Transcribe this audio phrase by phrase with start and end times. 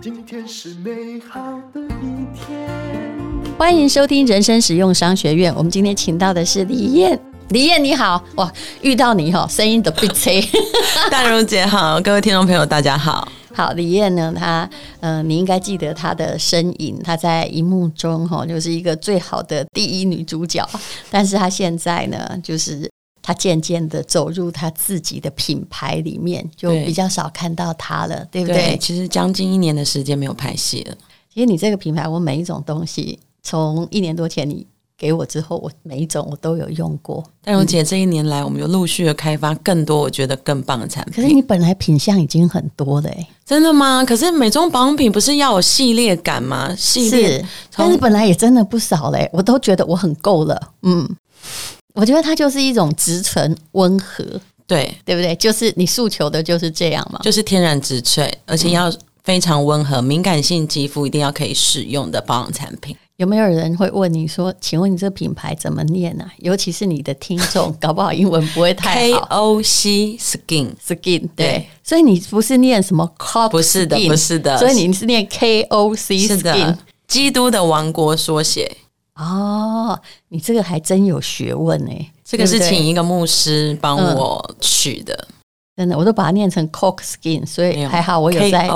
[0.00, 1.40] 今天是美好
[1.72, 2.68] 的一天。
[3.56, 5.54] 欢迎收听人生实用商学院。
[5.54, 7.18] 我们今天请到的是李燕，
[7.50, 8.52] 李燕你好哇！
[8.82, 10.42] 遇到你哈，声音都变脆。
[11.10, 13.28] 淡如姐好，各位听众朋友大家好。
[13.54, 14.68] 好，李燕呢，她
[15.00, 20.68] 呃，你应该记得她的身影，她在荧幕中哈，就是一个最好的第一女主角。
[21.10, 22.90] 但是她现在呢，就是
[23.28, 28.68] 她渐渐的走入他自己的品牌里面，就比较少看到他了，对，对不对？
[28.70, 30.96] 对，其实将近一年的时间没有拍戏了。
[31.30, 33.18] 其实你这个品牌，我每一种东西。
[33.42, 37.22] 从一年多前你给我之后，我每一种我都有用过。
[37.42, 41.12] 淡如姐，这一年来，我们有陆续的开发更多我觉得更棒的产品。
[41.12, 44.02] 可是你本来品相已经很多了，欸，真的吗？
[44.02, 46.74] 可是美妆保养品不是要有系列感吗？
[46.74, 47.44] 系列，
[47.76, 50.72] 但是本来也真的不少嘞，我都觉得我很够了。
[50.80, 51.06] 嗯，
[51.98, 54.24] 我觉得它就是一种植醇温和，
[54.68, 55.34] 对对不对？
[55.34, 58.92] 就是你诉求的就是这样嘛，就是天然植萃，而且要
[59.24, 62.96] 非常温和，敏感性肌肤一定要可以使用的保养产品。
[63.16, 68.96] 有没有人会问你说：“请问你这品牌怎么念呢、啊？”尤其是你的听众，搞不好英文不会太好。
[68.96, 73.48] K O C Skin Skin 对，对，所以你不是念什么 COP？
[73.48, 76.76] 不是的，不是的，所以你是念 K O C Skin，
[77.08, 78.76] 基督的王国缩写。
[79.18, 81.92] 哦，你这个还真有学问呢。
[82.24, 85.14] 这个是请一个牧师帮我取的。
[85.28, 85.34] 嗯
[85.78, 88.68] 真的，我都把它念成 Cock Skin，所以还好我有在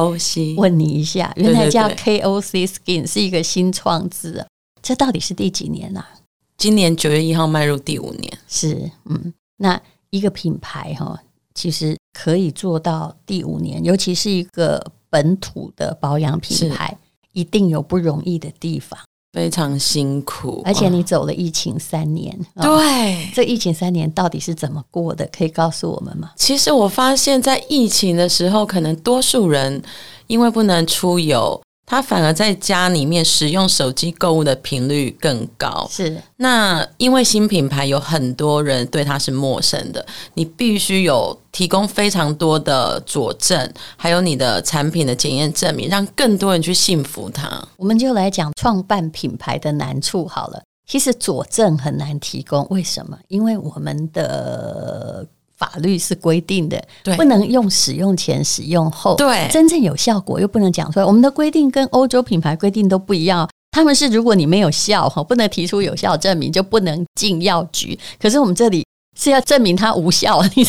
[0.57, 4.47] 问你一下，原来叫 K O C Skin 是一个新创字，
[4.81, 6.09] 这到底是第几年啊？
[6.57, 11.21] 今年九月一号迈入第五年，是嗯，那一个品牌哈，
[11.57, 16.97] 其实可以做到第五年，尤其是一个本土的保养品牌，
[17.33, 18.97] 一定有不容易的地方。
[19.33, 22.79] 非常辛苦，而且你走了疫情三年，对、哦，
[23.35, 25.27] 这疫情三年到底是怎么过的？
[25.35, 26.33] 可以告诉我们吗？
[26.37, 29.83] 其实我发现，在疫情的时候，可能多数人
[30.27, 31.62] 因为不能出游。
[31.85, 35.87] 他反而在家里面使用手机购物的频率更高。
[35.91, 47.63] 是，那因为新品牌有很多人对它是陌生的，你必须有提供非常多的佐证，还有你的产品的检验证明，让更多人去信服它。
[47.77, 50.63] 我们就来讲创办品牌的难处好了。
[50.87, 53.19] 其实佐证很难提供，为什么？
[53.29, 55.27] 因为我们的。
[55.63, 56.83] 法律是规定的，
[57.17, 61.07] 不能用使用前、使用后，对，真正有效果又不能讲出来。
[61.07, 67.97] 我们的规定跟欧洲品牌规定都不一样，他们是如果你没有效哈，不能提出有效证明，就不能进药局。
[68.21, 68.85] 可是我们这里
[69.17, 70.67] 是要证明它无效， 你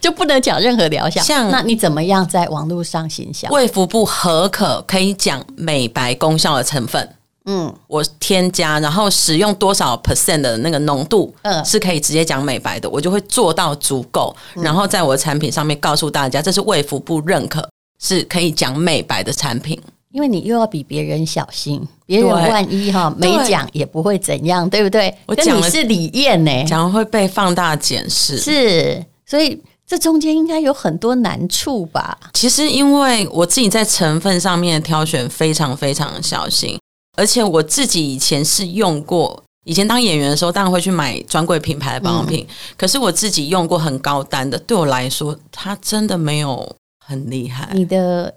[0.00, 1.20] 就不能讲任何疗效。
[1.22, 3.50] 像那你怎么样在网络上行销？
[3.50, 7.06] 卫福部核可可以讲美白功效的成分。
[7.46, 17.68] 嗯，我添加，然后使用多少 percent 的那个浓度，嗯，是可以直接讲美白的，我就会做到足够，然后在我的产品上面告诉大家，这是卫福部认可，
[18.00, 19.80] 是可以讲美白的产品。
[20.12, 25.14] 因为你又要比别人小心，别人万一哈没讲也不会怎样，对不对？
[25.26, 32.18] 我讲的是李燕呢，讲会被放大检视，是，所以这中间应该有很多难处吧？
[32.32, 36.78] 其实因为我自己在成分上面挑选非常非常小心。
[37.16, 42.46] 而且我自己以前是用过，以前当演员的时候，当然会去买专柜品牌的保养品。
[42.48, 42.54] 嗯。
[42.76, 47.70] 可是我自己用过很高单的，对我来说，它真的没有很厉害。
[47.72, 48.32] 你的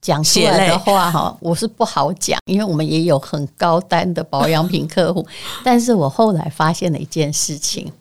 [0.00, 5.26] 讲出来的话哈，我是不好讲，因为我们也有很高单的保养品客户。
[5.64, 7.92] 但是我后来发现了一件事情，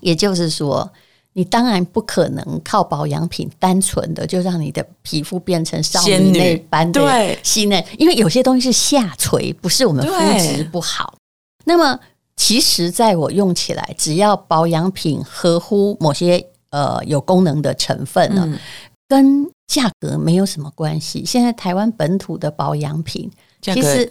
[0.00, 0.90] 也就是说。
[1.36, 11.12] 你当然不可能靠保养品单纯的就让你的皮肤变成少女那般的细嫩，因为有些东西是下垂，不是我们肤质不好。
[11.66, 12.00] 那么，
[12.36, 18.58] 其实在我用起来，只要保养品合乎某些呃有功能的成分呢，嗯、
[19.06, 21.22] 跟价格没有什么关系。
[21.22, 23.30] 现在台湾本土的保养品，
[23.60, 24.10] 其实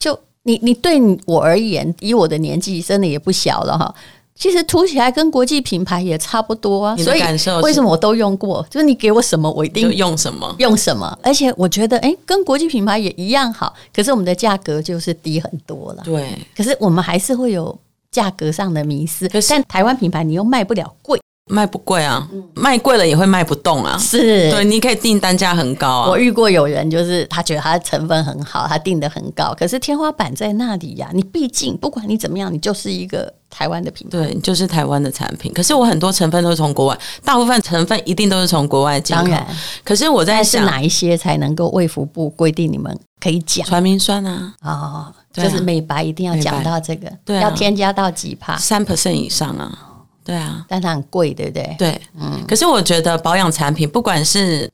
[0.00, 3.94] 就你你对我而言，以我的年纪，真的也不小了哈。
[4.36, 7.22] 其实涂起来跟国际品牌也差不多啊，所以
[7.62, 8.66] 为什么我都用过？
[8.68, 11.16] 就是你给我什么，我一定用什么，用什么。
[11.22, 16.02] 而且我觉得，哎，跟国际品牌也一样好，可是我们的价格就是低很多了。
[16.04, 17.78] 对，可是我们还是会有
[18.10, 19.30] 价格上的迷失。
[19.48, 21.20] 但台湾品牌你又卖不了贵。
[21.50, 23.98] 卖不贵啊，卖贵了也会卖不动啊。
[23.98, 26.08] 是，对，你可以定单价很高啊。
[26.08, 31.10] 我遇过有人就是他觉得他的成分很好，他定的很高，可是天花板在那里呀。
[31.12, 35.52] 你毕竟不管你怎么样，你就是一个台湾的品牌，对，就是台湾的产品。
[35.52, 39.22] 可是我很多成分都是从国外，大部分成分一定都是从国外进口。
[39.24, 39.46] 当然，
[39.84, 43.66] 可是我在想是哪一些才能够卫福部规定你们可以讲？
[43.66, 48.56] 传明酸啊，哦，就是美白一定要讲到这个，对，要添加到几帕？
[48.56, 49.90] 三 percent 以上啊。
[50.24, 51.76] 对啊，但它很贵，对不对？
[51.78, 52.42] 对，嗯。
[52.48, 54.70] 可是我觉得保养产品，不管是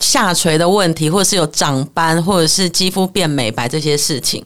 [0.00, 4.44] 下垂的问题，或者是有长斑，或者是肌肤变美白这些事情，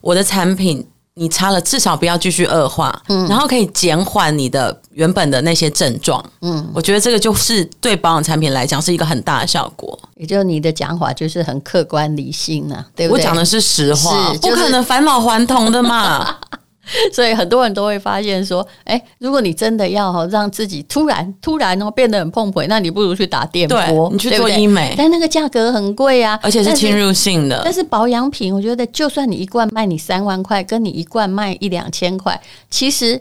[0.00, 0.86] 我的产品。
[1.14, 9.98] 你擦了，至少不要继续恶化，嗯，然后可以减缓你的原本的那些症状，嗯，我觉得这个就是对保养产品来讲是一个很大的效果。
[10.14, 13.20] 也就是你的讲法就是很客观理性啊，对不对？
[13.20, 16.34] 我讲的是实话，是就是、不可能返老还童的嘛。
[17.12, 27.60] 所以很多人都会发现说，哎，如果你真的要让自己突然突然哦变得很碰腿，那你不如去打电波，你去做医美，但那个价格很贵啊，而且是侵入性的。
[27.64, 32.40] 但是保养品，我觉得就算你一罐卖你三万块，跟你一罐卖一两千块，
[32.70, 33.20] 其实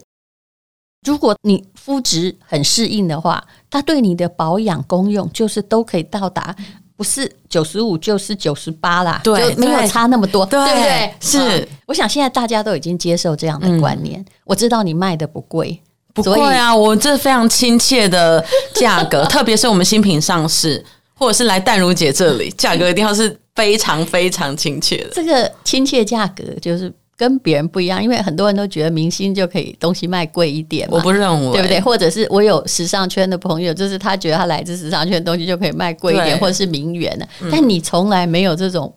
[1.06, 6.56] 如果你肤质很适应的话，它对你的保养功用就是都可以到达。
[7.02, 11.14] 不是九十五就是九十八啦，对，就没有差那么多，对，对不对？
[11.20, 14.20] 是、嗯，我想现在大家都已经接受这样的观念。
[14.20, 15.82] 嗯、我知道你卖的不贵，
[16.14, 18.46] 不贵啊，我这非常亲切的
[18.76, 25.10] 价格， 特别是我们新品上市，或者是来淡如姐这里，价格一定要是非常非常亲切的。
[25.12, 26.94] 这个亲切价格就是。
[27.22, 31.80] 跟别人不一样，因为很多人都觉得明星就可以东西卖贵一点，我不认为，对不对？
[31.80, 37.28] 或者是我有时尚圈的朋友，就是他觉得他来自时尚圈的东西就可以卖贵一点，或者是名媛的。
[37.42, 38.92] 嗯、但你从来没有这种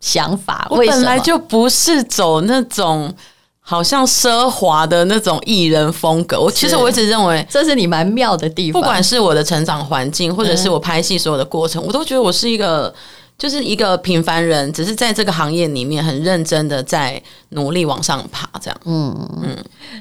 [0.00, 3.14] 想法，我本来就不是走那种
[3.60, 6.40] 好像奢华的那种艺人风格。
[6.40, 12.94] 我其实我一直认为这是你蛮妙的地方，不管是我的成长环境，或者是我拍戏所有的过程，嗯、我都觉得我是一个。
[13.38, 18.80] 就是一个平凡人，只是在这个行业里面很认真的在努力往上爬，这样。
[18.84, 19.56] 嗯嗯。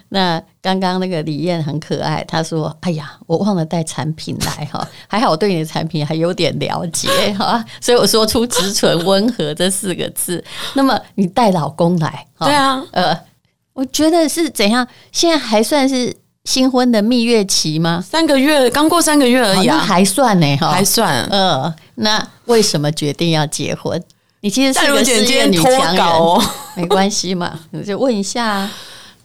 [0.10, 7.08] 那刚刚那个李燕很可爱，她说：“哎呀，我忘了带产品来哈， 还好我对你的产品还有点了解
[7.38, 10.44] 哈， 所以我说出直纯温和这四个字。
[10.74, 13.16] 那么你带老公来，对啊，呃，
[13.74, 14.88] 我觉得是怎样？
[15.12, 16.16] 现在还算是。”
[16.48, 18.02] 新婚的蜜月期吗？
[18.10, 21.22] 三个月，刚过三个月而已，啊，还算呢，哈，还算。
[21.26, 24.02] 呃，那为什么决定要结婚？
[24.40, 26.42] 你其实是个事业女强人，哦，
[26.74, 28.70] 没关系嘛，你就问一下，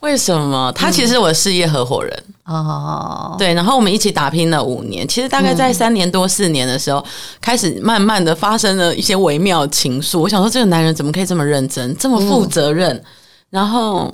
[0.01, 0.73] 为什么？
[0.75, 7.07] 他其实是我的事业合伙人哦，嗯，对，然后我们一起打拼了五年，其实大概在三年多四年的时候，嗯，
[7.41, 10.19] 开始慢慢的发生了一些微妙情愫。
[10.19, 12.93] 我想说，这个男人怎么可以这么认真，这么负责任？
[12.97, 13.05] 嗯，
[13.51, 14.13] 然后。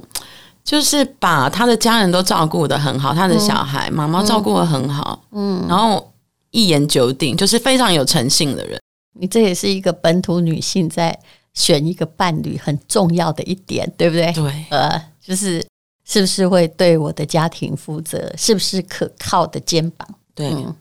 [0.69, 6.13] 就是把他的家人都照顾的很好，他的小孩、妈妈照顾的很好，嗯，然后
[6.51, 8.79] 一言九鼎，就是非常有诚信的人。
[9.15, 11.19] 你这也是一个本土女性在
[11.55, 14.31] 选一个伴侣很重要的一点，对不对？
[14.35, 15.67] 对，呃，就是
[16.05, 20.07] 是不是会对我的家庭负责，是不是可靠的肩膀？
[20.35, 20.77] 对，嗯，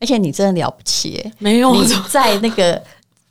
[0.00, 2.82] 而且你真的了不起，没有你在那个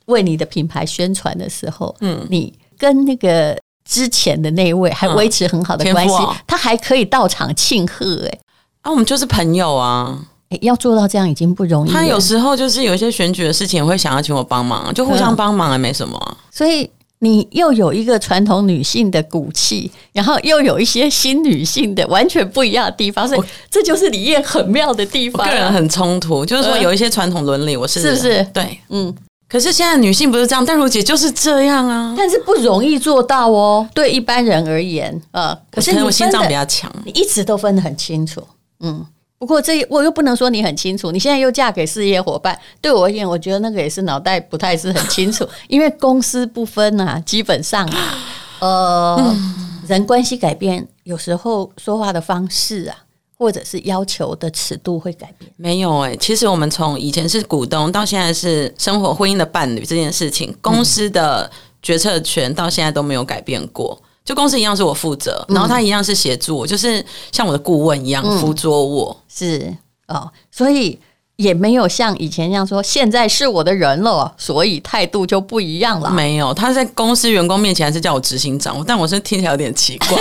[0.06, 3.56] 为你的品牌宣传的时候， 嗯，你跟那个。
[3.90, 6.14] 之前的那一位还维持很好的关系，
[6.46, 8.38] 他还可以到场庆贺，哎，
[8.82, 10.16] 啊，我们就是朋友啊，
[10.50, 11.90] 哎，要做到这样已经不容易。
[11.90, 16.36] 他有时候就是有一些选举的事情，会想要请我帮忙，就互相帮忙，也没什么。
[16.52, 16.88] 所以
[17.18, 25.44] 你又有一个传统女性的骨气，然后又有一些新女性的完全不一样的地方，所以这就是李艳很妙的地方。
[25.48, 28.44] 个人很冲突，就是说有一些传统伦理，我是是不是？
[28.52, 29.12] 对，嗯。
[29.50, 33.88] 可是现在女性不是这样，但如姐就是这样啊，但是不容易做到哦。
[33.92, 38.40] 对一般人而言，呃，可是你我心脏比较强，你一直都分得很清楚。
[38.78, 39.04] 嗯，
[39.40, 41.10] 不过这我又不能说你很清楚。
[41.10, 48.14] 你现在又嫁给事业伙伴，对我而言，我觉得那个也是脑袋不太是很清楚， 因为公私不分啊，基本上啊，
[48.60, 52.96] 呃，嗯、人关系改变，有时候说话的方式啊。
[53.40, 55.50] 或者是要求的尺度会改变？
[55.56, 61.50] 没有哎、欸，其实我们从以前是股东，到现在是生活婚姻的伴侣这件事情，公司的
[61.82, 63.98] 决策权到现在都没有改变过。
[64.26, 69.18] 就公司一样是我负责，然后他一样是协助我，就是像我的顾问一样辅佐我。
[69.26, 69.74] 是
[70.08, 70.98] 哦，所以
[71.36, 76.10] 也没有像以前一样说，现在是我的人了，所以态度就不一样了。
[76.10, 80.18] 没有，他在公司员工面前还是叫我执行长，但我是听起来有点奇怪。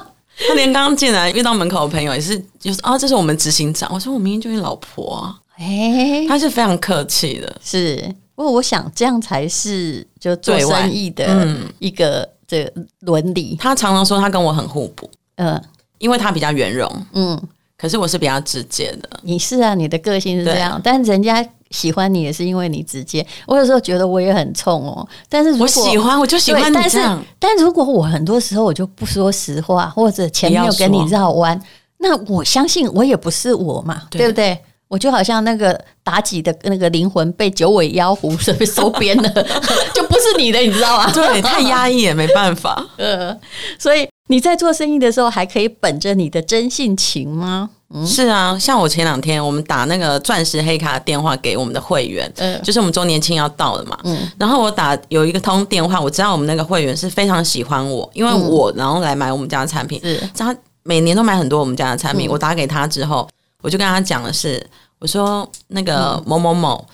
[0.46, 3.90] 他连刚刚进来遇到门口的朋友也是，就是啊，这是我们执行长。
[3.92, 8.14] 我说我明明就是老婆啊，哎，他是非常客气的，是。
[8.34, 13.56] 不过我想这样才是就做生意的一个这伦理。
[13.58, 15.60] 他常常说他跟我很互补，嗯，
[15.98, 17.42] 因为他比较圆融，嗯，
[17.80, 19.08] 可是我是比较直接的。
[19.22, 21.46] 你是啊，你的个性是这样，但人家。
[21.70, 25.06] 喜欢你也是因为你直接，我有时候觉得我也很冲哦。
[25.28, 27.22] 但是如果我喜欢，我就喜欢你这样。
[27.38, 31.60] 但是，但如果我很多时候我就不说实话，或者前面有跟你绕弯，
[31.98, 34.58] 那我相信我也不是我嘛，对，对不对？
[34.88, 39.30] 我就好像那个妲己的那个灵魂被九尾妖狐被收编了，
[39.94, 41.10] 就不是你的，你知道吗？
[41.14, 42.84] 对，太压抑也没办法。
[42.96, 43.36] 呃，
[43.78, 47.70] 所以你在做生意的时候，还可以本着你的真性情吗？
[47.94, 63.26] 嗯、是啊，像我前两天我们打那个钻石黑卡的电话给我们的会员，嗯，就是我们周年庆要到了嘛，嗯，然后我打有一个通电话，我知道我们那个会员是非常喜欢我，因为我然后来买我们家的产品，是他每年都买很多我们家的产品，嗯、我打给他之后，
[63.62, 64.64] 我就跟他讲的是，
[64.98, 66.86] 我说那个某某某。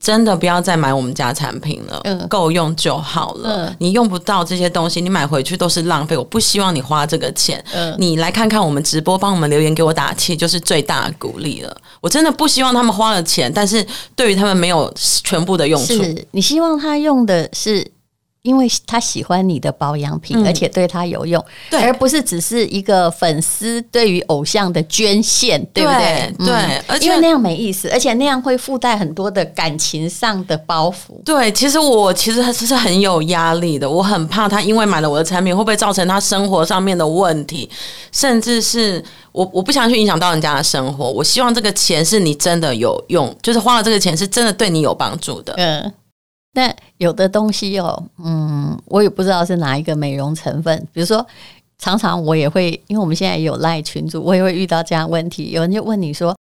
[0.00, 3.48] 真的不要再买我们家产品了，嗯，够用就好了。
[3.70, 6.14] 嗯，你用不到这些东西，你买回去都是浪费。
[6.14, 7.64] 我不希望你花这个钱。
[7.72, 11.74] 嗯，你来看看我们直播，帮我们留言给我打气，就是最大的鼓励了。
[12.02, 13.82] 我真的不希望他们花了钱，但是
[14.14, 15.94] 对于他们没有全部的用处。
[15.94, 17.93] 是你希望他用的是？
[18.44, 26.34] 因为他喜欢你的保养品，嗯、而且对他有用，对，而不是只是一个粉丝对于偶像的捐献，对不对？
[26.38, 31.22] 对，而且因为那样没意思，而且那样会附带很多的感情上的包袱。
[31.24, 37.70] 对，其实我其实还是很有压力的，我很怕他因为买了我的产品，会不会造成他生活上面的问题，
[38.12, 41.10] 甚至是我我不想去影响到人家的生活。
[41.10, 45.54] 我希望这个钱是你真的有用，就是花了这个钱是真的对你有帮助的。
[45.56, 45.90] 嗯。
[46.54, 50.78] 但有的东西哦，嗯，我也不知道是哪一个美容成分。
[50.92, 51.26] 比如说，
[51.78, 55.50] 常常我也会，因为我们现在有赖群主，我也会遇到这样问题。
[55.50, 56.34] 有人就问你说：“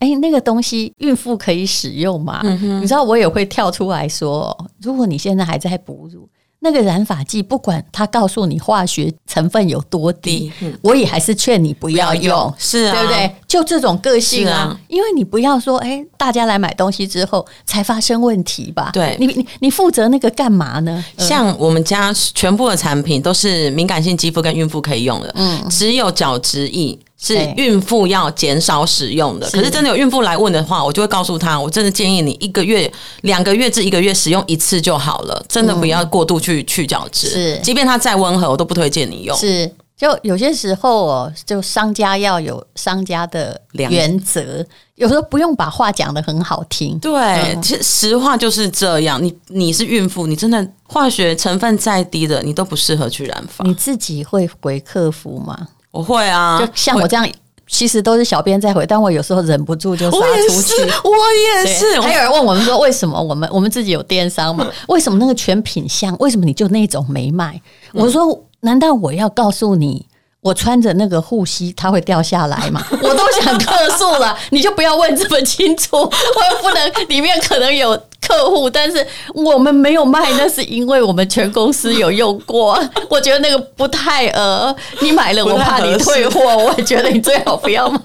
[0.00, 2.82] 哎，那个东西孕妇可以使用吗？”嗯。
[2.82, 6.28] 你知道，我也会跳出来说：“如果你现在还在哺乳。”
[6.62, 13.34] 那个染发剂，不管它告诉你化学成分有多低，嗯、我也还是劝你不要用，用是啊，对不对？
[13.48, 18.90] 就这种个性啊，啊因为你不要说，哎，大家来买东西之后才发生问题吧？
[18.92, 21.04] 对，你你你负责那个干嘛呢？
[21.16, 26.98] 像我们家全部的产品都是敏感性肌肤跟孕妇可以用的，嗯，只有角质液。
[27.22, 37.28] 是孕妇要减少使用的，可是真的有孕妇来问的话，我就会告诉她，我真的建议你一个月、两个月至一个月使用一次就好了，真的不要过度去去角质。
[37.28, 39.36] 是，即便它再温和，我都不推荐你用。
[39.36, 46.98] 是，就有些时候哦，就商家要有商家的原则，有时候不用把话讲得很好听。
[47.00, 49.22] 对，其实实话就是这样。
[49.22, 53.62] 你你是孕妇，你真的化学成分再低的，你都不适合去染发。
[53.66, 55.68] 你自己会回客服吗？
[55.90, 57.28] 我会啊，就像我这样，
[57.66, 60.22] 其实都是小编在回，但我有时候忍不住就杀出去。
[60.24, 62.00] 我也是，我也是。
[62.00, 64.66] 还有人问我们说，为什么我们我们自己有电商嘛？
[64.88, 67.60] 为什么那个全品相，为什么你就那种没卖？
[67.92, 70.06] 我说，难道我要告诉你，
[70.40, 72.84] 我穿着那个护膝它会掉下来吗？
[73.02, 78.00] 我都想客诉了，你就不要问这么清楚，我又不能里面可能有。
[78.20, 82.78] 客户，但是我们没有卖，那是因为我们全公司有用过。
[83.08, 88.00] 我觉得那个不太呃，你买了我怕你退货，我也觉得你最好不要买。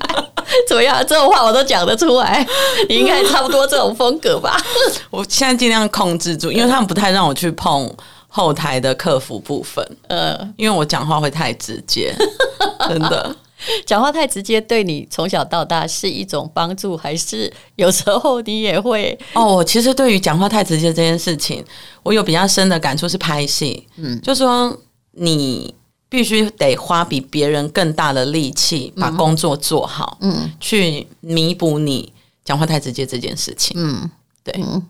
[0.67, 1.03] 怎么样？
[1.07, 2.45] 这种话我都讲得出来，
[2.87, 4.57] 你应该差不多这种风格吧？
[5.11, 7.91] 我现在尽量控制住，因为他们不太让我去碰
[8.27, 9.85] 后台的客服部分。
[10.07, 12.15] 呃，因为我讲话会太直接，
[12.87, 13.35] 真的。
[13.85, 19.17] 讲话太直接，对你从小到大是一种帮助，还是有时候你也会？
[19.33, 21.63] 哦，其实对于讲话太直接这件事情，
[22.03, 24.75] 我有比较深的感触是拍戏，嗯，就说
[25.11, 25.73] 你
[26.07, 32.11] 必须得花比别人更大的力气把工作做好，嗯，去弥补你
[32.43, 34.09] 讲话太直接这件事情，嗯，
[34.43, 34.81] 对，嗯，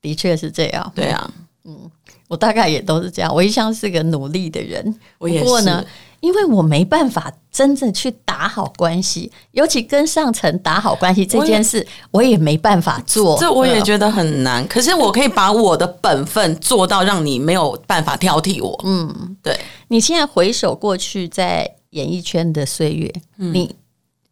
[0.00, 1.30] 的确是这样，对啊，
[1.64, 1.90] 嗯，
[2.32, 5.44] 我大概也都是这样，我一向是个努力的人，我也是。
[5.44, 5.84] 不过呢，
[6.20, 13.36] 因为我没办法真正去打好关系，尤其跟上层打好关系这件事，我也，我也没办法做。
[13.38, 14.66] 这我也觉得很难。
[14.66, 18.80] 可是我可以把我的本分做到，让你没有办法挑剔我。
[18.86, 19.54] 嗯，对。
[19.88, 23.76] 你现在回首过去在演艺圈的岁月，嗯，你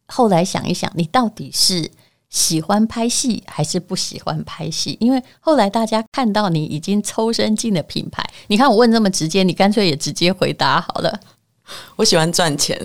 [0.07, 1.90] 后来想一想，你到底是
[2.31, 4.97] 喜欢拍戏还是不喜欢拍戏？
[5.01, 11.21] 因为后来大家看到你已经抽身进了品牌，你看我问这么直接，你干脆也直接回答好了。
[11.97, 12.81] 我喜欢赚钱，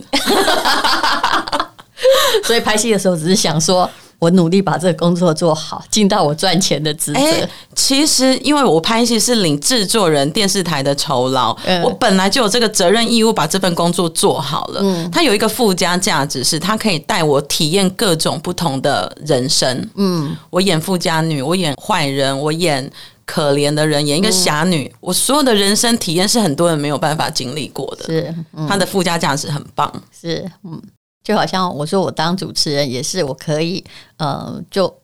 [2.43, 7.19] 所以拍戏的时候只是想说，我努力把这个工作做好，尽到我赚钱的职责。
[7.19, 14.81] 欸，其实，因为我拍戏是领制作人电视台的酬劳，嗯，我本来就有这个责任义务把这份工作做好了。
[14.83, 19.89] 嗯，它有一个附加价值，是它可以带我体验各种不同的人生。
[19.95, 22.91] 嗯，我演富家女，我演坏人，我演。
[23.27, 28.05] 可怜的人演一个侠女，嗯、我所有的人生体验是很多人没有办法经历过的。
[28.05, 29.91] 是，嗯、它的附加价值很棒。
[30.11, 30.79] 是，嗯，
[31.25, 33.83] 就好像我说我当主持人也是，我可以，
[34.17, 34.95] 呃，就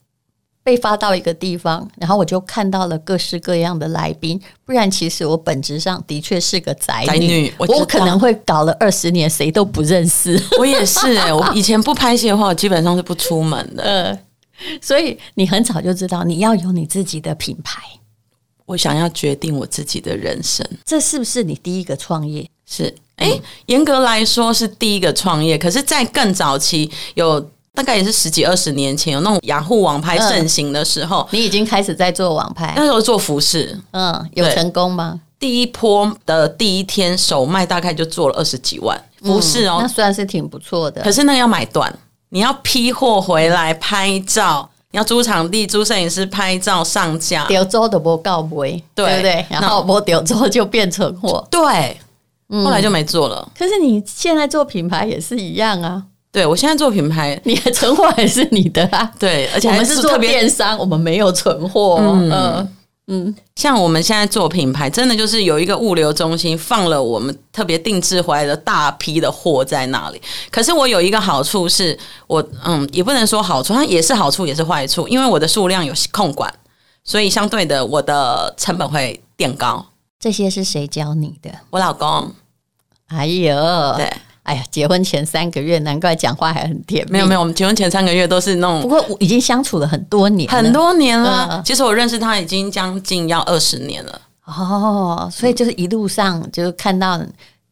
[0.63, 4.39] 被发到一个地方，然后我就看到了各式各样的来宾。
[4.63, 10.39] 不然，其实我本质上的确是个宅女，宅女我，我可能会搞了二十年，谁都不认识。
[10.59, 13.81] 我也是哎、欸，我以前不拍戏的话，我基本上是不出门的。
[13.83, 14.19] 呃，
[14.79, 17.81] 所以你很早就知道你要有你自己的品牌。
[18.67, 22.47] 我想要决定我自己的人生，这是不是你第一个创业？
[22.71, 25.57] 是，诶，严格来说是第一个创业。
[25.57, 27.37] 可是，在更早期有
[27.73, 32.73] 大概也是十几二十年前，有那种雅虎网拍盛行的时候，嗯，你已经开始在做网拍。
[32.77, 35.19] 那时候做服饰，嗯，有成功吗？
[35.37, 41.01] 第一波的第一天首卖大概就做了二十几万服饰哦，那算是挺不错的。
[41.01, 41.91] 可是那个要买断，
[42.29, 49.45] 你要批货回来拍照，你要租场地、租摄影师拍照上架，丢周的不告不对不对？
[49.49, 51.99] 然后我丢周就变成货，对，
[52.51, 53.51] 后来就没做了。
[53.57, 56.03] 可是你现在做品牌也是一样啊。
[56.33, 59.11] 对，我现在做品牌，你的存货还是你的啊？
[59.19, 61.97] 对，而且我们是做电商，我们没有存货。
[61.99, 62.75] 嗯嗯，
[63.07, 70.21] 嗯，像我们现在做品牌，真的就是有一个物流中心，放了我们特别定制回来的大批的货在那里。
[70.49, 76.53] 可是我有一个好处是，我嗯，也不能说好处，它也是好处也是坏处，因为我的数量有控管，
[77.03, 79.85] 所以相对的我的成本会垫高。
[80.17, 81.51] 这些是谁教你的？
[81.71, 82.33] 我老公。
[83.11, 83.55] 哎呦，
[83.97, 84.11] 对。
[84.43, 87.05] 哎呀，结婚前三个月，难怪讲话还很甜。
[87.11, 88.81] 没有没有，我们结婚前三个月都是那种。
[88.81, 91.47] 不过我已经相处了很多年，很多年了。
[91.51, 94.21] 嗯、其实我认识他已经将近要二十年了。
[94.45, 97.21] 哦，所以就是一路上就看到，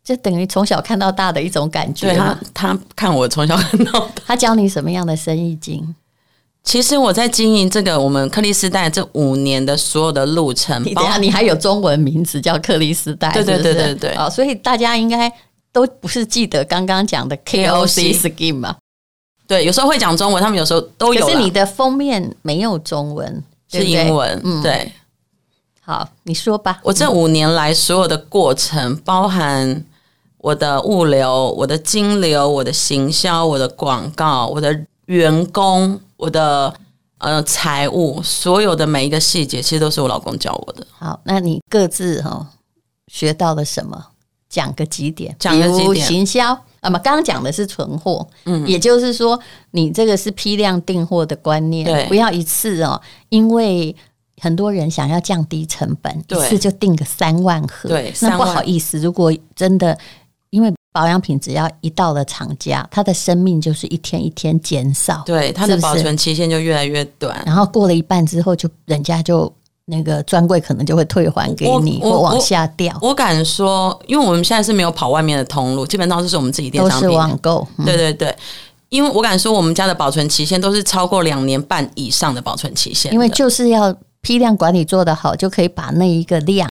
[0.03, 2.09] 就等于从小看到大的一种感觉。
[2.09, 4.21] 对他，他看我从小看到大。
[4.27, 5.95] 他教你什么样的生意经？
[6.63, 10.83] 其实我在经营这个我们克利斯代这五年的所有的路程。
[10.83, 13.31] 你等下，你还有中文名字叫克利斯代？
[13.31, 14.15] 对对对对对。
[14.15, 15.31] 哦，所以大家应该。
[15.71, 18.75] 都不是记得刚刚讲的 KOC scheme 嘛？
[19.45, 21.23] 对，有时候会讲中文，他们有时候都有。
[21.23, 24.41] 可是你的封面没有中文，是英文。
[24.43, 24.91] 嗯，对。
[25.79, 26.79] 好，你说吧。
[26.81, 29.85] 我这五年来所有的过程，包含
[30.39, 34.75] 我的物流、我的金流、我的行销、我的广告、我的
[35.05, 36.71] 员工、我的
[37.17, 40.85] 呃财务，所有的每一个细节，其实都是我老公教我的。
[40.91, 42.45] 好，那你各自哈
[43.07, 44.05] 学到了什么？
[44.49, 49.39] 讲个几点，讲个几点，行销，啊嘛刚刚讲的是存货，嗯，也就是说，
[49.71, 52.99] 你这个是批量订货的观念，对，不要一次哦，
[53.29, 53.95] 因为
[54.41, 59.95] 很多人想要降低成本，一次就订个三万盒，对，那不好意思，如果真的，
[60.91, 69.51] 保养品只要一到了厂家，它的生命就是一天一天减少，对，它的保存期限就越来越短，然后过了一半之后，就人家就。
[69.91, 72.95] 那个专柜可能就会退还给你，或往下掉。
[73.01, 77.67] 我敢说，因为我们现在是没有跑外面的通路，基本上都是我们自己电商，都是网购。
[77.77, 78.37] 嗯、对对对，
[78.89, 83.11] 因为我敢说，我们家的保存期限都是超过两年半以上的保存期限。
[83.11, 86.69] 因为就是要批量管理做得好，就可以把那一个量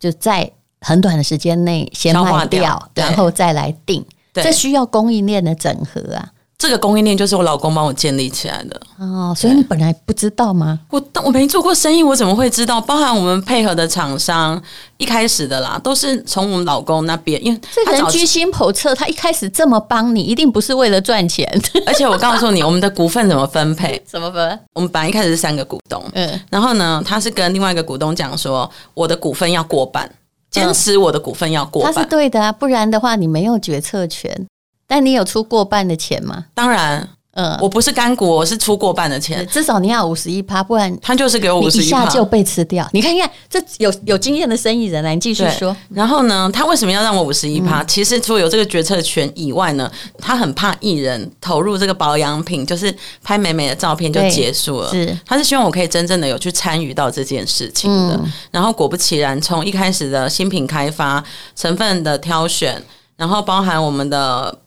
[0.00, 4.04] 就在很短的时间内先卖掉，然后再来定。
[4.34, 6.30] 这需要供应链的整合啊。
[6.56, 10.80] 这个供应链就是我老公帮我建立起来的哦，所以你本来不知道吗？
[10.90, 12.80] 我我没做过生意，我怎么会知道？
[12.80, 14.60] 包含我们配合的厂商，
[14.96, 21.48] 一开始的啦，都是从我们老公那边，因为这人居心叵测，他一开始这么帮你，一定不是为了赚钱。
[21.86, 23.96] 而且我告诉你，我们的股份怎么分配？
[24.04, 24.58] 怎么分？
[24.74, 30.10] 我们本来一开始是三个股东，嗯，然后呢，他是跟另外一个股东讲说，我的股份要过半，
[30.50, 34.46] 坚持我的股份要过半，他是对的啊，不然的话你没有决策权。
[34.86, 36.46] 但你有出过半的钱吗？
[36.54, 42.88] 当然，嗯，我不是干股，我是出过半的钱，至少你要五十一趴，不然他就是给我五十一趴，就被吃掉。
[42.92, 45.76] 你看看，这有有经验的生意人来，你继续说。
[45.90, 47.84] 然后呢，他为什么要让我五十一趴？
[47.84, 49.88] 其实除了有这个决策权以外呢，
[50.18, 54.90] 他很怕艺人投入这个保养品，就是拍美美的照片就结束了。
[54.90, 58.16] 是，他是希望我可以真正的有去参与到这件事情的。
[58.16, 61.22] 嗯、然后果不其然，从一开始的新品开发、
[61.54, 62.82] 成分的挑选，
[63.16, 64.58] 然后包含我们的。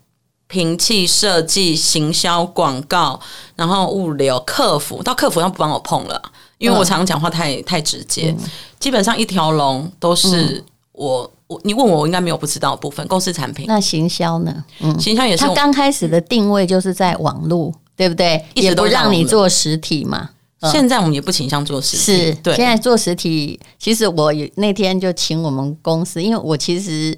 [0.52, 3.18] 瓶器设计、行销、广告，
[3.56, 6.22] 然后物流、客服，到客服他不帮我碰了，
[6.58, 10.62] 因为我常常讲话太太直接，嗯、基本上一条龙都是
[10.92, 13.08] 我我你问我，我应该没有不知道的部分。
[13.08, 14.54] 公司产品，那行销呢？
[14.82, 15.46] 嗯，行销也是。
[15.46, 18.44] 他刚开始的定位就是在网络，对不对？
[18.56, 20.32] 也不让你做实体嘛。
[20.70, 22.56] 现在我们也不倾向做实体，是对。
[22.58, 27.18] 现在做实体，其实我那天就请我们公司，因为我其实。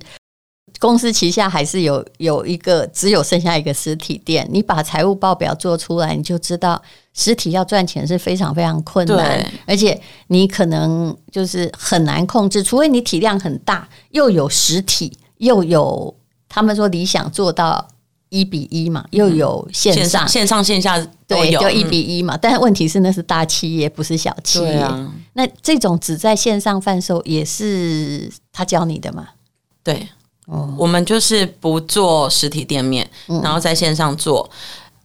[0.79, 4.47] 公司旗下还是有有一个，只有剩下一个实体店。
[4.51, 6.81] 你把财务报表做出来，你就知道
[7.13, 16.13] 实体要赚钱是非常非常困难，而且你可能就是很难控制，除非你体量很大，又有实体，又有
[16.49, 17.87] 他们说理想做到
[18.29, 22.35] 一比一嘛，又有线上线上线下对，就一比一嘛。
[22.35, 24.73] 嗯、但是问题是那是大企业，不是小企业。
[24.79, 29.29] 啊、那这种只在线上贩售也是他教你的嘛？
[29.83, 30.07] 对。
[30.47, 34.49] 哦，我们就是不做实体店面，嗯、然后在线上做。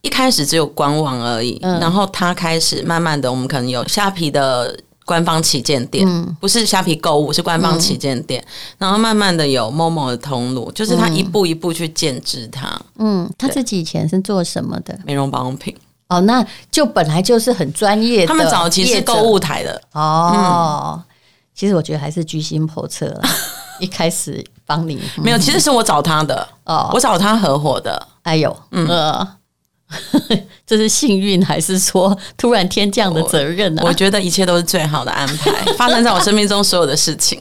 [0.01, 8.41] 一开始只有官网而已，嗯、然后他开始慢慢的，我们可能有虾皮的官方旗舰店，嗯、不是虾皮购物，是官方旗舰店。
[8.41, 8.47] 嗯、
[8.79, 12.81] 然后慢慢的有 Momo 的通路，就是他一步一步去建置它。
[12.99, 14.97] 嗯，他自己以前是做什么的？
[15.05, 15.77] 美容保养品。
[16.09, 18.29] 哦，那就本来就是很专业的。
[18.29, 19.83] 他们早期是购物台的。
[19.93, 21.03] 哦，嗯、
[21.57, 23.23] 其实我觉得还是居心叵测了。
[23.81, 26.47] 一开始帮你没有，其实是我找他的。
[26.65, 28.07] 哦，我找他合伙的。
[28.23, 28.87] 哎呦，嗯。
[28.87, 29.29] 呃
[30.67, 33.83] 这是幸运还是说突然天降的责任呢？
[33.87, 37.41] 我觉得一切都是最好的安排， 发生在我生命中所有的事情。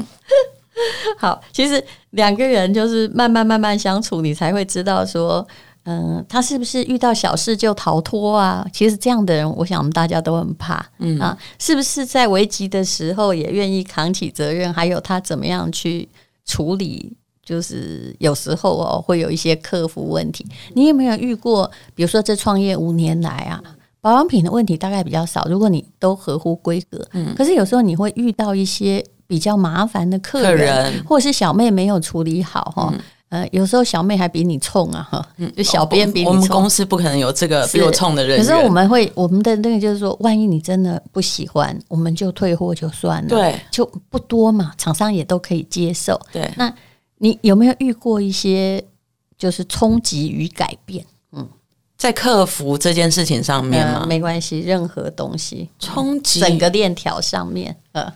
[1.19, 5.45] 好，其实两个人就是慢慢慢慢相处，你才会知道说，
[5.83, 8.65] 嗯，他是不是遇到小事就逃脱啊？
[8.71, 10.81] 其实这样的人，我想我们大家都很怕。
[10.99, 14.73] 嗯啊，是不是在危急的时候也愿意扛起责任？
[14.73, 16.07] 还有他怎么样去
[16.47, 17.15] 处理？
[17.43, 20.45] 就是有时候哦，会有一些客服问题。
[20.73, 21.71] 你有没有遇过？
[21.95, 23.63] 比如说，这创业五年来啊，
[24.01, 25.47] 保养品的问题大概比较少。
[25.49, 32.89] 如果你都合乎规格，嗯，可是有时候你会遇到一些比较麻烦的客人，客人或者是小妹没有处理好哈。
[32.93, 36.35] 嗯、呃，有时候小妹还比你冲啊哈，就小编比你冲。
[36.35, 38.37] 我们公司不可能有这个比我冲的人。
[38.37, 46.19] 可是我们会，我们的那个就是说，万一你真的不喜欢，我们就退货就算了，对，就不多嘛，厂商也都可以接受。
[46.31, 46.73] 对，那。
[47.19, 48.79] 你有没有遇过一些
[49.39, 51.03] 就是冲击与改变？
[51.31, 51.49] 嗯，
[51.97, 54.05] 在客服这件事情上面吗？
[54.07, 58.13] 没关系，任何东西冲击整个链条上面，呃，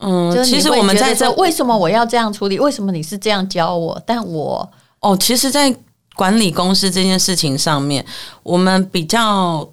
[0.00, 2.58] 嗯，其实我们在这为什么我要这样处理？
[2.58, 4.00] 为什么你是这样教我？
[4.06, 5.74] 但我哦，其实，在
[6.14, 8.04] 管理公司这件事情上面，
[8.42, 9.68] 我们比较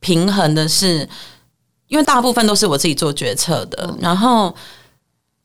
[0.00, 1.08] 平衡的是，
[1.88, 4.54] 因为大部分都是我自己做决策的，嗯、然后。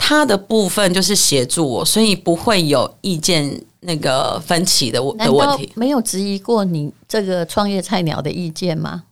[0.02, 5.70] 他的部分就是协助我，所以不会有意见那个分歧的的问题。
[5.76, 9.04] 没有质疑过你这个创业菜鸟的意见吗？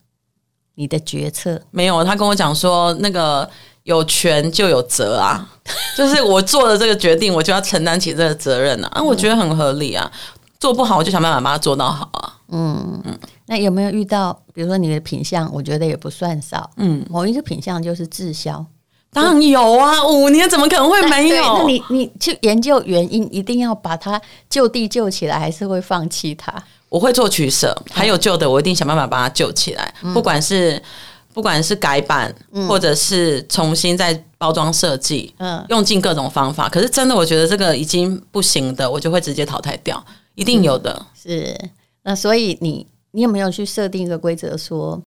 [0.76, 2.02] 你的决策没有。
[2.02, 3.48] 他跟我讲说，那个
[3.88, 5.48] 有权就有责啊，
[5.96, 8.88] 就是我做了这个决定，我就要承担起这个责任啊。
[8.92, 10.10] 啊，我觉得很合理啊。
[10.60, 12.34] 做不好，我就想办法把它做到好啊。
[12.48, 13.18] 嗯嗯。
[13.46, 16.68] 那有没有遇到，比如说你的品相，我觉得也不算少。
[16.76, 18.62] 嗯，某一个品相就是滞销。
[19.10, 21.42] 当然有啊，五年怎么可能会没有？
[21.42, 24.20] 那你你去研究原因，一定要把它
[24.50, 26.52] 就地救起来，还是会放弃它？
[26.90, 29.94] 我会做取舍，还有旧的，我一定想办法把它救起来。
[30.02, 30.82] 嗯、不管是
[31.32, 36.68] 不管是改版，嗯、或者是重新再包装设计，嗯，用尽各种方法。
[36.68, 40.04] 可是真的，我觉得这个已经不行的，我就会直接淘汰掉。
[40.34, 40.92] 一定有的。
[40.92, 41.70] 嗯、是
[42.02, 45.00] 那所以你你有没有去设定一个规则，说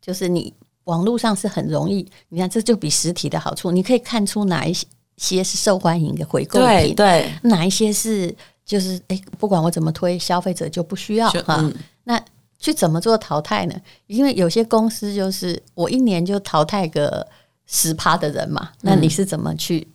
[0.00, 0.52] 就是你？
[0.86, 4.72] 网络上是很容易，你看这就比实体的好处，你可以看出哪一
[5.16, 8.32] 些是受欢迎的回购品，对，对，哪一些是
[8.64, 11.56] 就是诶，不管我怎么推，消费者就不需要哈。
[11.58, 11.74] 嗯、
[12.04, 12.24] 那
[12.66, 13.74] 去怎么做淘汰呢？
[14.08, 17.24] 因为有些公司就是我一年就淘汰个
[17.66, 19.86] 十趴的人嘛，那你是怎么去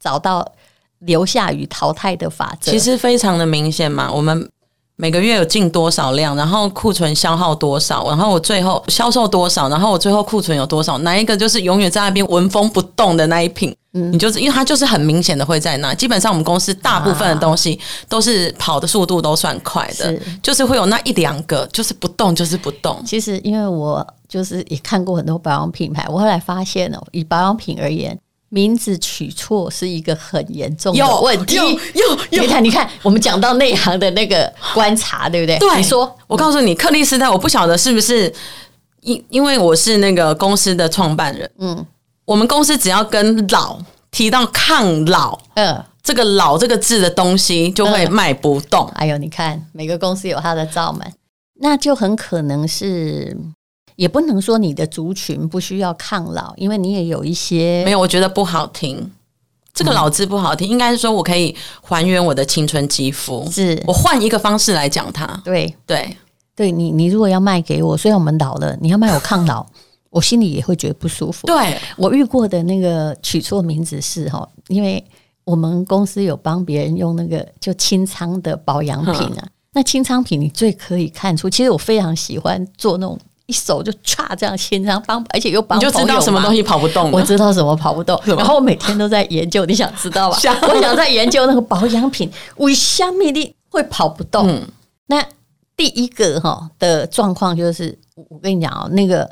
[0.00, 0.44] 找到
[0.98, 2.72] 留下与淘汰的法则？
[2.72, 4.50] 其实非常的明显嘛，我们。
[4.98, 13.74] 每个月有进多少量，然后库存消耗多少，然后我最后销售多少，然后我最后库存有多少，哪一个就是永远在那边纹风不动的那一品？
[13.92, 15.94] 嗯，你就是因为它就是很明显的会在那。
[15.94, 17.78] 基本上我们公司大部分的东西
[18.08, 23.02] 都是跑的速度都算快的，是就是会有那一两个就是不动就是不动。
[23.04, 28.18] 其实因为我就是也看过很多保养品牌，我后来发现哦，以保养品而言。
[28.48, 31.56] 名字取错是一个很严重的问题。
[31.56, 31.78] 有有
[32.30, 35.58] 有，你看，你看，我们讲到内行的那个观察，对不对？
[35.58, 38.32] 对，你说，我告诉你，克利斯汀，我不晓得是不是
[39.02, 41.50] 因因为我是那个公司的创办人。
[41.58, 41.84] 嗯，
[42.24, 43.78] 我们公司只要跟老
[44.10, 48.88] 提到抗老，嗯，这个老这个字的东西就会卖不动。
[48.94, 51.12] 哎呦，你看，每个公司有它的罩门，
[51.60, 53.36] 那就很可能是。
[53.96, 59.10] 也不能说你的族群不需要抗老，因为你也有一些没有，我觉得不好听。
[59.74, 65.26] 这个“老”字不好听，嗯、应该是说我可以还原我的青春肌肤，是我换一个方式来讲它。
[65.44, 66.16] 对对
[66.54, 69.66] 对，你你如果要卖给我，虽然我们老了，你要卖我抗老，
[70.08, 71.46] 我心里也会觉得不舒服。
[71.46, 75.04] 对，我遇过的那个取错名字是哈，因为
[75.44, 83.18] 我们公司有帮别人用那个就清仓的保养品啊，嗯、那清仓品你最可以看出，其实我非常喜欢做那种。
[83.46, 87.12] 一手就唰这样牵上帮，而且又帮，你就知道什么东西跑不动。
[87.12, 89.64] 我知道什么跑不动，然后我每天都在研究。
[89.66, 90.36] 你想知道吧？
[90.68, 94.48] 我想在研究那个保养品为什么你会跑不动。
[94.48, 94.68] 嗯、
[95.06, 95.24] 那
[95.76, 97.96] 第一个哈的状况就是，
[98.30, 99.30] 我跟你讲哦，那个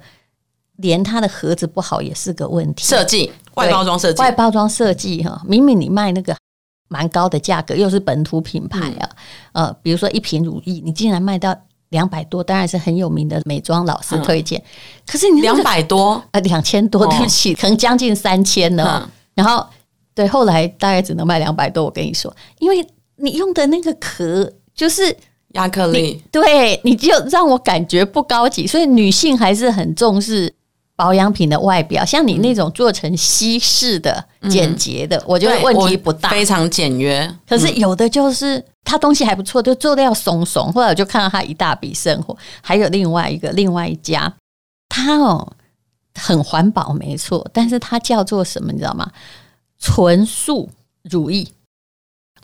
[0.76, 2.84] 连它的盒子不好也是个问题。
[2.86, 6.36] 设计外包装设计，外包装设计哈，明明你卖那个
[6.86, 9.10] 蛮高的价格，又是本土品牌啊，
[9.54, 11.52] 嗯、呃，比如说一瓶乳液，你竟然卖到。
[11.94, 14.60] 两百多，当然是很有名的美妆老师推荐。
[14.60, 14.64] 嗯、
[15.06, 19.00] 可是你两百多呃两千多，对不起，哦、 可能将近三千呢。
[19.02, 19.64] 嗯、然后
[20.12, 21.84] 对，后来大概只能卖两百多。
[21.84, 22.84] 我跟你说，因为
[23.16, 25.16] 你用的那个壳就是
[25.52, 28.66] 亚克力，对，你就让我感觉不高级。
[28.66, 30.52] 所以女性还是很重视。
[30.96, 37.28] 保养品的外表，像你那种做成西式的、简洁的，嗯、我觉得问题不大，非常简约。
[37.48, 40.72] 可是有的就是它东西还不错，就做的要松松。
[40.72, 44.32] 后来我就看到他一大笔生活，还有另外一个另外一家，
[44.88, 45.52] 它哦
[46.14, 49.10] 很环保，没错，但是它叫做什么，你知道吗？
[49.80, 50.70] 纯素
[51.02, 51.46] 乳液。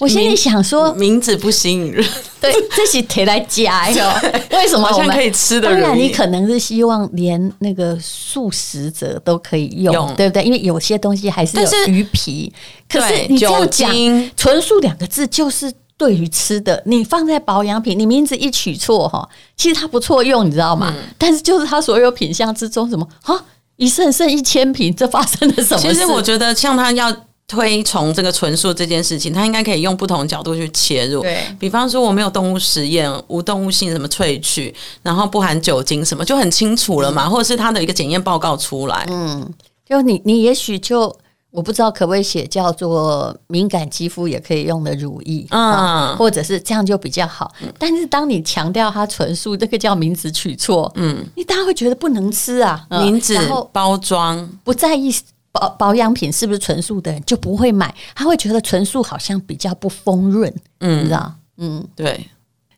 [0.00, 2.02] 我心里想说，名字不吸引人，
[2.40, 4.12] 对，这是可以来加哟。
[4.52, 5.68] 为什么我们可以吃的？
[5.68, 10.42] 当然，你可能是希望连那个素食者都可以用，用对不对？
[10.42, 12.50] 因为有些东西还是有鱼皮。
[12.88, 13.94] 可是你这样讲
[14.36, 20.94] “纯素”两个字，就是对于吃的，你放在保养品，你名字一取错哈，其实它不错用，你知道吗？
[20.96, 23.44] 嗯、但是就是它所有品相之中，什么啊，
[23.76, 25.88] 一剩剩一千瓶，这发生了什么事？
[25.88, 27.14] 其实我觉得，像它要。
[27.50, 31.20] 推崇这个纯素这件事情，它应该可以用不同角度去切入。
[31.20, 37.26] 对，比方说，我没有动物实验，无动物性什么萃取，然后不含酒精什么，就很清楚了嘛。
[37.26, 39.04] 嗯、或者是它的一个检验报告出来。
[39.10, 39.52] 嗯，
[39.84, 41.12] 就你你也许就
[41.50, 47.52] 我不知道可不可以写叫做敏感肌肤也可以用的乳液啊，嗯、或者是这样就比较好。
[47.62, 53.36] 嗯、但是当你强调它纯素，这个叫名字取错，嗯，你大家会觉得不能吃啊，名字、
[53.72, 55.12] 包装不在意。
[55.52, 57.92] 保保养品是不是纯素的人就不会买？
[58.14, 61.34] 他会觉得纯素好像比较不丰润，嗯，你知道？
[61.56, 62.28] 嗯，对。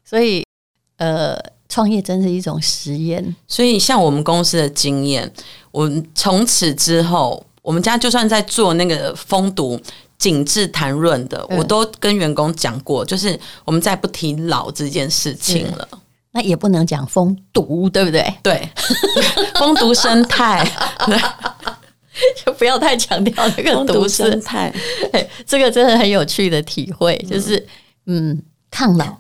[0.04, 0.44] 所以，
[0.96, 3.34] 呃，创业真是一种实验。
[3.46, 5.30] 所以，像我们公司的经验，
[5.70, 9.80] 我们从此之后，我们家就算在做那个封毒
[10.18, 15.88] 紧致弹润的，嗯、我都跟员工讲过，就是我们再不提老这件事情了。
[16.32, 18.34] 那也不能讲封毒，对不对？
[18.42, 18.68] 对，
[19.58, 20.66] 封毒生态。
[22.44, 24.72] 就不要太强调那个独生态，
[25.46, 27.66] 这个真的很有趣的体会，就是
[28.06, 29.16] 嗯，抗老，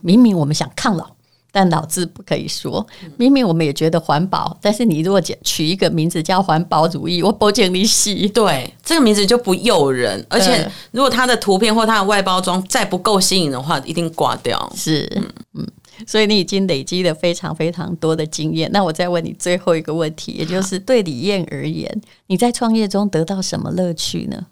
[0.00, 1.06] 明明我们想抗老，
[1.50, 2.86] 但老字不可以说。
[3.16, 8.28] 明明我们也觉得环保，但是你如果取一个名字叫环保主义，我保证你洗。
[8.28, 14.72] 对，这个名字就不诱人，而且如果它的图片或它的外包装再不够吸引的话，一定挂掉。
[14.76, 15.10] 是，
[15.54, 15.66] 嗯。
[16.06, 18.70] 所以你已经累积了非常非常多的经验。
[18.72, 24.46] 那我再问你最后一个问题，也就是对李燕而言，你在创业中得到什么乐趣呢？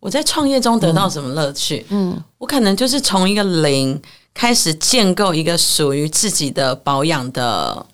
[0.00, 1.86] 我在创业中得到什么乐趣？
[1.90, 4.00] 嗯，我可能就是从一个零
[4.34, 7.86] 开始建构一个属于自己的保养的。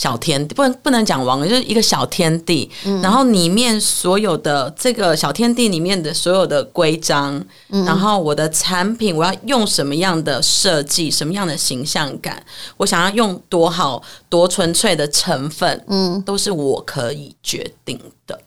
[0.00, 2.70] 小天地不能不能讲王，就是一个小天地。
[2.86, 12.42] 嗯、然后里面所有的这个小天地里面的所有的规章，嗯、然后我的产品我要用什么样的设计，什么样的形象感，
[12.78, 18.40] 我想要用多好多纯粹的成分，嗯，都是我可以决定的。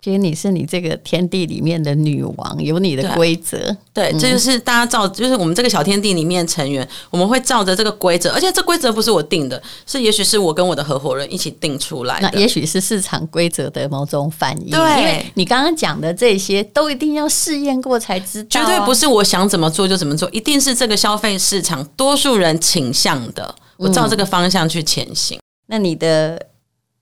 [0.00, 3.76] 其实你是你这个天地里面的女王，有你的规则。
[3.92, 12.30] 对，嗯、这就是大家照，就是我们这个小天地里面成员，我们会照着这个规则，而且这规则不是我定的，是也许是我跟我的合伙人一起定出来的。
[12.32, 14.70] 那也许是市场规则的某种反应。
[14.70, 25.36] 对，因为你刚刚讲的这些都一定要试验过才知道、啊，绝对不是我想怎么做就怎么做，一定是这个消费市场多数人倾向的，我照这个方向去前行。
[25.38, 26.46] 嗯、那你的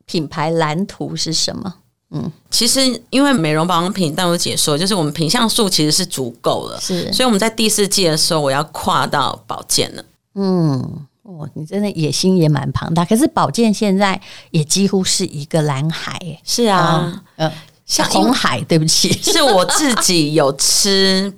[0.07, 1.75] 品牌蓝图是什么？
[2.17, 10.05] 嗯，其实因为美容保养品，但我解说就是我们品项数其实是足够了，是，所以我们在第四季的时候，我要跨到保健了。
[10.35, 17.51] 嗯，哦，你真的野心也蛮庞大，可是保健现在也几乎是一个蓝海，是啊，嗯，
[17.85, 21.33] 像红海，对不起， 是我自己有吃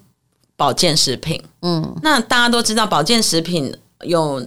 [0.57, 4.47] 保健食品，嗯，那大家都知道保健食品有。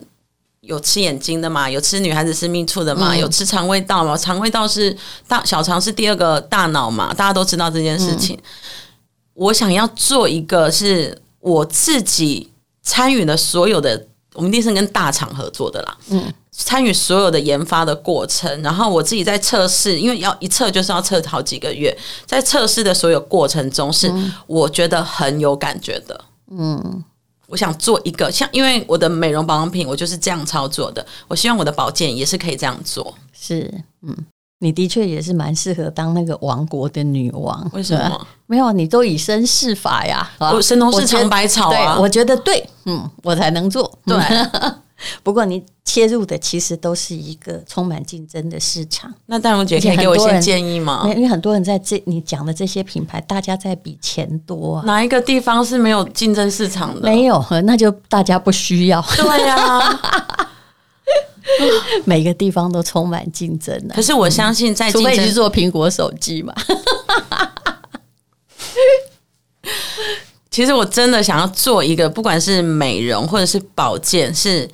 [0.61, 1.67] 有吃眼睛的嘛？
[1.67, 3.13] 有吃女孩子私密处的嘛？
[3.13, 4.15] 嗯、有吃肠胃道嘛？
[4.15, 4.95] 肠胃道是
[5.27, 7.11] 大小肠是第二个大脑嘛？
[7.13, 8.35] 大家都知道这件事情。
[8.37, 8.43] 嗯、
[9.33, 12.51] 我想要做一个是我自己
[12.83, 15.97] 参与的所有的，我们一定是跟大厂合作的啦。
[16.09, 21.97] 嗯，参与所有的研发的过程，然后我自己在测试，因为要一测就是要测好几个月，
[22.27, 24.13] 在测试的所有过程中，是
[24.45, 26.23] 我觉得很有感觉的。
[26.51, 27.03] 嗯。
[27.51, 31.05] 我想做一个像，因为我的美容保养品，我就是这样操作的。
[31.27, 33.13] 我希望我的保健也是可以这样做。
[33.33, 34.15] 是，嗯，
[34.59, 37.69] 你的确也是蛮适合当那个王国的女王。
[37.73, 38.27] 为什么？
[38.47, 40.31] 没有，你都以身试法呀。
[40.39, 43.91] 我神农氏尝百草啊，我觉得对，嗯，我才能做。
[44.05, 44.15] 对。
[45.23, 49.13] 不过你切入的其实都是一个充满竞争的市场。
[49.25, 51.03] 那大荣姐可以给我一些建议吗？
[51.15, 54.83] 因为很多人在这你讲的这些品牌，大家在比钱多啊。
[54.85, 57.01] 哪一个地方是没有竞争市场的？
[57.01, 59.01] 没有，那就大家不需要。
[59.17, 59.99] 对呀、啊。
[62.05, 63.95] 每个地方都充满竞争的。
[63.95, 66.53] 可是我相信，在除非你是做苹果手机嘛。
[70.51, 74.69] 其实我真的想要做一个，不管是美容或者是保健，是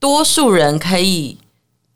[0.00, 1.38] 多数人可以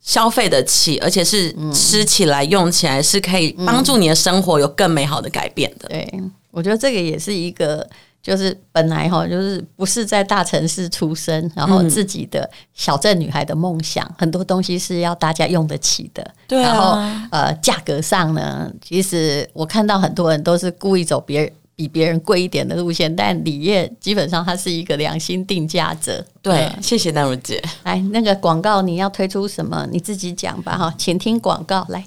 [0.00, 5.88] 消费得起，而且是吃起来、用起来是可以帮助你的生活有更美好的改变的。
[5.88, 6.06] 对，
[6.50, 7.88] 我觉得这个也是一个，
[8.22, 16.30] 就是本来哈，就是不是在大城市出生，然后自己的小镇女孩的梦想，很多东西是要大家用得起的。
[16.46, 21.50] 对啊，然后呃，价格上呢，其实我看到很多人都是故意走别人。
[21.76, 26.24] 比别人贵一点的路线，但李烨基本上他是一个良心定价者。
[26.40, 27.62] 对，嗯、谢谢丹如姐。
[27.82, 29.86] 来，那个广告你要推出什么？
[29.90, 31.84] 你自己讲吧，哈，请听广告。
[31.88, 32.04] 来，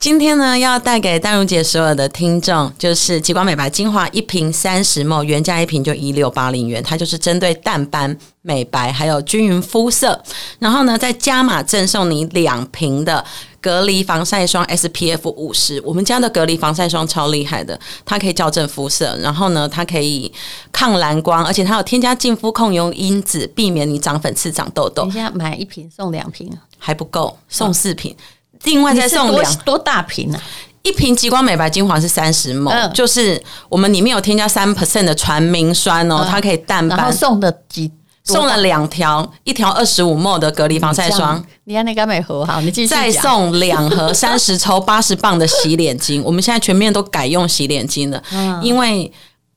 [0.00, 10.18] 今天呢要带给淡如姐所有的听众，就是极光美白精华一瓶三十 ml，原价一瓶就一六八零元，它就是针对淡斑美白还有均匀肤色，
[10.58, 13.22] 然后呢再加码赠送你两瓶的。
[13.62, 20.32] 隔离防晒霜 SPF 五十，我们家的隔离防晒霜超厉害的，它可以校正肤色，然后呢，它可以
[20.72, 25.04] 抗蓝光，而且它有添加净肤控油因子，避免你长粉刺、长痘痘。
[25.04, 28.16] 你现在买一瓶送两瓶还不够，送四瓶，
[28.64, 30.42] 另外再送两多大瓶呢、啊？
[30.82, 36.98] 一瓶极光美白精华是三十 ml，就是我们里面有添加三 percent 的传明酸哦，嗯、它可以淡斑。
[36.98, 37.90] 然后送的几？
[38.22, 46.22] 送了两条，一条二十五 ml 的隔离防晒霜，你看那个美盒好，你继续再送两盒 三十抽八十磅的洗脸巾。
[46.22, 49.10] 我们现在全面都改用洗脸巾了，嗯、因为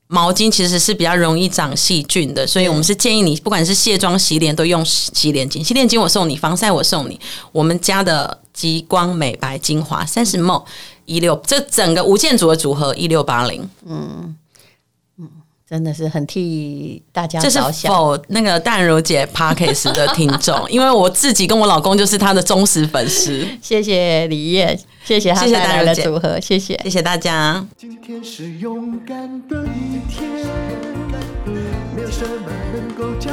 [0.08, 5.62] 毛巾其实是比较容易长细菌的，所以我们是建议你不管是卸妆、洗脸都用洗脸巾。
[5.62, 7.20] 洗脸巾我送你，防晒我送你。
[7.52, 10.64] 我们家的极光美白精华三十 ml
[11.04, 14.34] 一六，这整个无间组的组合一六八零，嗯。
[15.66, 17.64] 真的是很替大家着想。
[17.64, 20.54] 这是否那个淡如姐 Podcast 的听众？
[20.70, 23.44] 因为我自己跟我老公就是他的忠实粉丝。
[23.62, 27.66] 谢谢李叶，谢谢他带来的组合，谢谢，谢谢大家。
[27.78, 29.16] 今天是勇敢
[29.48, 30.28] 的一天，
[31.96, 33.32] 没有什么能够将